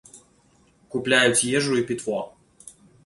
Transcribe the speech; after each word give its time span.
Купляюць 0.95 1.45
ежу 1.59 1.77
і 1.83 1.85
пітво. 1.91 2.19